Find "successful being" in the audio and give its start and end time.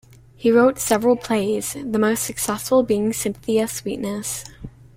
2.23-3.13